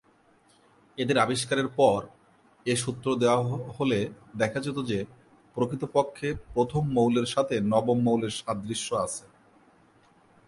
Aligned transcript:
এদের 0.97 1.17
আবিষ্কারের 1.17 1.67
পর 1.67 1.99
এ 2.65 2.75
সূত্র 2.75 3.07
দেওয়া 3.15 3.39
হলে 3.79 3.99
দেখা 4.35 4.59
যেত 4.59 4.77
যে, 4.83 5.05
প্রকৃতপক্ষে 5.57 6.33
প্রথম 6.53 6.83
মৌলের 6.91 7.25
সাথে 7.25 7.55
নবম 7.61 7.99
মৌলের 7.99 8.29
সাদৃশ্য 8.29 8.95
আছে। 8.95 9.25